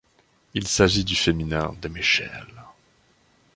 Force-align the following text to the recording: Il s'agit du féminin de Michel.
Il 0.55 0.67
s'agit 0.67 1.03
du 1.03 1.15
féminin 1.15 1.75
de 1.79 1.87
Michel. 1.87 2.47